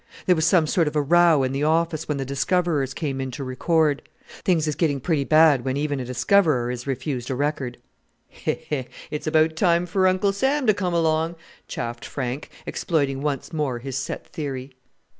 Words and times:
There 0.25 0.35
was 0.35 0.47
some 0.47 0.65
sort 0.65 0.87
of 0.87 0.95
a 0.95 1.01
row 1.03 1.43
in 1.43 1.51
the 1.51 1.63
office 1.63 2.07
when 2.07 2.17
the 2.17 2.25
discoverers 2.25 2.95
came 2.95 3.21
in 3.21 3.29
to 3.29 3.43
record. 3.43 4.01
Things 4.43 4.67
is 4.67 4.73
getting 4.73 4.99
pretty 4.99 5.23
bad 5.25 5.63
when 5.63 5.77
even 5.77 5.99
a 5.99 6.05
discoverer 6.05 6.71
is 6.71 6.87
refused 6.87 7.29
a 7.29 7.35
record!" 7.35 7.77
"He, 8.27 8.55
he! 8.67 8.87
it's 9.11 9.27
about 9.27 9.55
time 9.55 9.85
for 9.85 10.07
Uncle 10.07 10.33
Sam 10.33 10.65
to 10.65 10.73
come 10.73 10.95
along," 10.95 11.35
chaffed 11.67 12.03
Frank, 12.03 12.49
exploiting 12.65 13.21
once 13.21 13.53
more 13.53 13.77
his 13.77 13.95
set 13.95 14.25
theory. 14.25 14.73